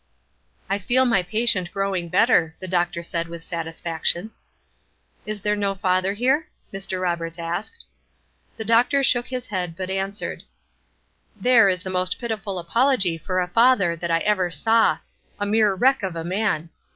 [0.67, 4.31] "I feel my patient growing better," the doctor said, with satisfaction.
[5.27, 6.99] "Is there no father here?" Mr.
[6.99, 7.85] Roberts asked.
[8.57, 10.41] The doctor shook his head, but answered:
[11.39, 14.97] "There is the most pitiful apology for a father that I ever saw,
[15.39, 16.71] a mere wreck of a man!